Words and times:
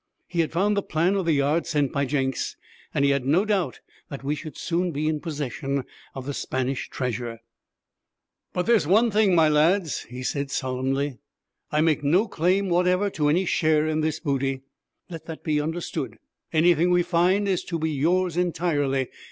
He 0.27 0.39
had 0.39 0.51
found 0.51 0.75
the 0.75 0.81
plan 0.81 1.13
of 1.13 1.25
the 1.27 1.31
yard 1.33 1.67
sent 1.67 1.93
by 1.93 2.05
Jenks, 2.05 2.57
and 2.91 3.05
he 3.05 3.11
had 3.11 3.23
no 3.23 3.45
doubt 3.45 3.81
that 4.09 4.23
we 4.23 4.33
should 4.33 4.57
soon 4.57 4.89
be 4.91 5.07
in 5.07 5.19
possession 5.19 5.83
of 6.15 6.25
the 6.25 6.33
Spanish 6.33 6.89
treasure. 6.89 7.39
'But 8.51 8.65
there's 8.65 8.87
one 8.87 9.11
thing, 9.11 9.35
my 9.35 9.47
lads,' 9.47 10.05
he 10.09 10.23
said 10.23 10.49
solemnly: 10.49 11.19
'I 11.71 11.81
make 11.81 12.03
no 12.03 12.27
claim 12.27 12.67
whatever 12.67 13.11
to 13.11 13.29
any 13.29 13.45
share 13.45 13.85
in 13.85 14.01
this 14.01 14.19
booty. 14.19 14.63
Let 15.07 15.27
that 15.27 15.43
be 15.43 15.61
understood. 15.61 16.17
Anything 16.51 16.89
we 16.89 17.03
find 17.03 17.47
is 17.47 17.63
to 17.65 17.77
be 17.77 17.91
yours 17.91 18.37
entirely. 18.37 19.09